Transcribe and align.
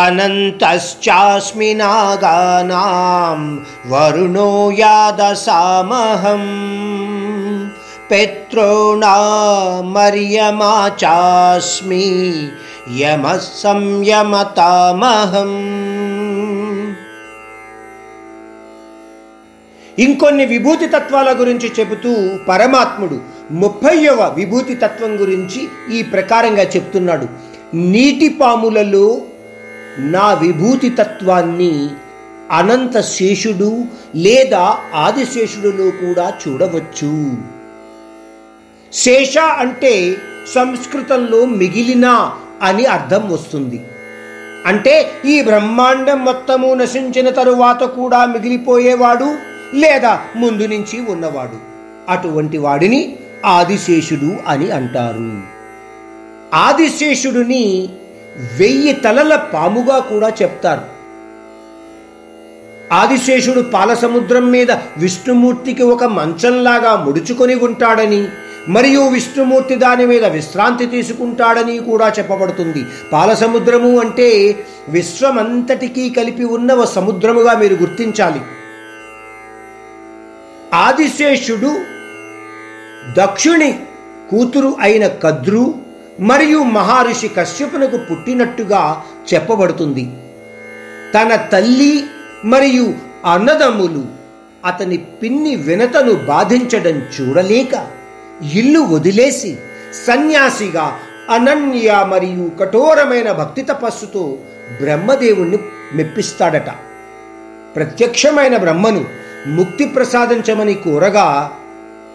अनन्तश्चास्मि 0.00 1.70
नागानां 1.74 3.38
वरुणो 3.90 4.50
यादसामहं 4.80 6.44
पितॄणामर्यमा 9.30 10.72
चास्मि 11.02 12.06
यमः 13.00 13.38
संयमतामहम् 13.62 15.56
ఇంకొన్ని 19.98 20.44
విభూతి 20.46 20.86
తత్వాల 20.88 21.28
గురించి 21.38 21.68
చెబుతూ 21.76 22.10
పరమాత్ముడు 22.48 23.16
ముప్పైవ 23.60 24.18
విభూతి 24.36 24.74
తత్వం 24.82 25.12
గురించి 25.22 25.60
ఈ 25.96 26.00
ప్రకారంగా 26.12 26.64
చెప్తున్నాడు 26.74 27.26
నీటి 27.92 28.28
పాములలో 28.40 29.06
నా 29.99 30.33
విభూతి 30.33 30.89
తత్వాన్ని 30.89 31.89
అనంత 32.51 32.99
శేషుడు 32.99 33.83
లేదా 34.15 34.77
ఆదిశేషుడులో 34.95 35.91
కూడా 35.91 36.33
చూడవచ్చు. 36.47 37.31
శేష 38.93 39.37
అంటే 39.37 40.15
సంస్కృతంలో 40.55 41.45
మిగిలిన 41.45 42.31
అని 42.61 42.85
అర్థం 42.85 43.29
వస్తుంది. 43.29 43.81
అంటే 44.65 45.11
ఈ 45.25 45.41
బ్రహ్మాండం 45.41 46.25
మొత్తము 46.25 46.73
నశించిన 46.73 47.29
తరువాత 47.29 47.83
కూడా 47.83 48.25
మిగిలిపోయేవాడు 48.25 49.35
లేదా 49.75 50.21
ముందు 50.35 50.63
నుంచి 50.63 51.05
ఉన్నవాడు. 51.09 51.73
అటువంటి 52.11 52.57
వాడిని 52.57 53.15
ఆదిశేషుడు 53.45 54.35
అని 54.47 54.71
అంటారు. 54.71 55.41
ఆదిశేషుడిని 56.53 57.89
వెయ్యి 58.37 58.93
తలల 58.93 59.35
పాముగా 59.35 59.99
కూడా 59.99 60.29
చెప్తారు. 60.41 60.93
ఆదిశేషుడు 62.93 63.61
పాలసముద్రం 63.61 64.51
మీద 64.51 64.71
విష్ణుమూర్తికి 64.71 65.83
ఒక 65.83 66.03
మంచంలాగా 66.03 66.95
ముడుచుకొని 66.95 67.55
ఉంటాడని 67.55 68.27
మరియు 68.69 69.01
విష్ణుమూర్తి 69.01 69.75
దాని 69.75 70.05
మీద 70.05 70.25
విశ్రాంతి 70.25 70.85
తీసుకుంటాడని 70.85 71.79
కూడా 71.79 72.13
చెప్పబడుతుంది. 72.19 72.85
పాలసముద్రము 73.13 73.99
అంటే 73.99 74.55
విశ్వమంతటికీ 74.89 76.09
కలిపి 76.09 76.43
ఉన్న 76.43 76.73
ఒక 76.73 76.85
సముద్రముగా 76.85 77.53
మీరు 77.53 77.73
గుర్తించాలి. 77.73 78.41
ఆదిశేషుడు 80.73 81.71
దక్షుని 83.17 83.79
కూతురు 84.29 84.75
అయిన 84.81 85.07
కద్రు 85.07 85.82
మరియు 86.19 86.57
మహర్షి 86.57 87.27
కశ్యపునకు 87.27 87.97
పుట్టినట్టుగా 87.97 89.03
చెప్పబడుతుంది. 89.33 90.11
తన 91.13 91.35
తల్లి 91.35 92.03
మరియు 92.45 92.93
అన్నదమ్ములు 93.25 94.05
అతని 94.65 94.97
పిన్ని 94.97 95.55
వినతను 95.55 96.13
బాధించడం 96.13 97.01
చూడలేక 97.15 97.87
ఇల్లు 98.53 98.79
వదిలేసి 98.79 99.57
సన్యాసిగా 100.07 100.99
అనన్య 101.29 102.05
మరియు 102.07 102.51
కఠోరమైన 102.59 103.31
భక్తి 103.31 103.61
తపస్సుతో 103.61 104.37
బ్రహ్మదేవుణ్ణి 104.81 105.57
మెప్పిస్తాడట. 105.93 106.69
ప్రత్యక్షమైన 107.75 108.57
బ్రహ్మను 108.57 109.05
ముక్తి 109.47 109.85
ప్రసాదించమని 109.85 110.73
కోరగా 110.73 111.57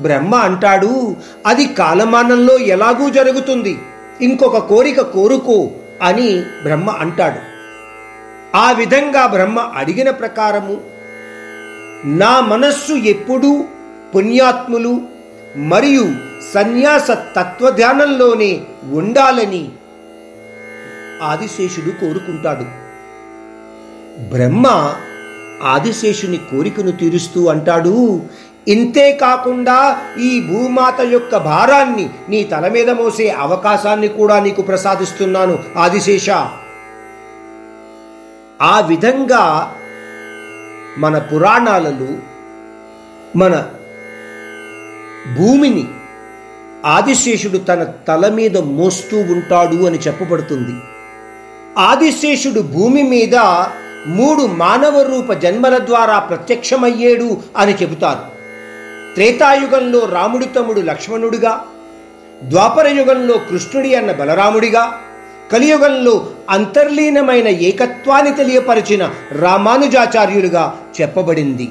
బ్రహ్మ 0.00 0.34
అంటాడు 0.34 1.16
అది 1.46 1.66
కాలమానంలో 1.66 2.58
ఎలాగూ 2.58 3.10
జరుగుతుంది 3.10 3.78
ఇంకొక 4.20 4.58
కోరిక 4.58 5.00
కోరుకో 5.00 5.70
అని 6.02 6.40
బ్రహ్మ 6.62 6.90
అంటాడు. 6.90 7.40
ఆ 8.56 8.72
విధంగా 8.72 9.26
బ్రహ్మ 9.26 9.58
అడిగిన 9.58 10.10
ప్రకారము 10.10 10.80
నా 12.04 12.40
మనస్సు 12.40 12.92
ఎప్పుడూ 12.92 13.64
పుణ్యాత్ములు 14.14 15.00
మరియు 15.56 16.04
సన్యాస 16.54 17.10
తత్వధ్యానంలోనే 17.10 18.60
ఉండాలని 18.84 19.68
ఆదిశేషుడు 21.22 21.90
కోరుకుంటాడు. 21.90 22.66
బ్రహ్మ 24.28 24.66
ఆదిశేషుని 25.62 26.36
కోరికను 26.36 26.90
తీరుస్తూ 26.90 27.46
అంటాడు 27.46 28.22
ఇంతే 28.68 29.12
కాకుండా 29.12 30.02
ఈ 30.20 30.40
భూమాత 30.40 31.00
యొక్క 31.00 31.36
భారాన్ని 31.36 32.10
నీ 32.28 32.44
తల 32.44 32.68
మీద 32.68 32.90
మోసే 32.90 33.30
అవకాశాన్ని 33.30 34.08
కూడా 34.08 34.40
నీకు 34.40 34.62
ప్రసాదిస్తున్నాను 34.62 35.58
ఆదిశేష. 35.76 36.30
ఆ 38.62 38.80
విధంగా 38.80 39.74
మన 40.98 41.18
పురాణాలలో 41.18 42.08
మన 43.36 43.68
భూమిని 45.38 45.88
ఆదిశేషుడు 46.84 47.58
తన 47.58 47.82
తల 47.82 48.28
మీద 48.28 48.58
మోస్తూ 48.58 49.18
ఉంటాడు 49.18 49.86
అని 49.86 49.98
చెప్పబడుతుంది. 49.98 50.80
ఆదిశేషుడు 51.78 52.60
భూమి 52.60 53.02
మీద 53.02 53.36
మూడు 54.06 54.46
మానవ 54.46 55.02
రూప 55.02 55.32
జన్మల 55.32 55.78
ద్వారా 55.78 56.18
ప్రత్యక్షమయ్యేడు 56.18 57.38
అని 57.56 57.72
చెబుతారు. 57.72 58.39
త్రేతాయుగంలో 59.14 60.00
రాముడి 60.14 60.46
తమ్ముడు 60.46 60.80
లక్ష్మణుడిగా 60.80 61.52
ద్వాపర 62.42 62.86
యుగంలో 62.88 63.34
కృష్ణుడి 63.50 63.94
అన్న 63.94 64.10
బలరాముడిగా 64.12 64.84
కలియుగంలో 65.52 66.14
అంతర్లీనమైన 66.50 67.48
ఏకత్వాన్ని 67.68 68.32
తెలియపరిచిన 68.34 69.02
రామానుజాచార్యులుగా 69.32 70.64
చెప్పబడింది. 71.00 71.66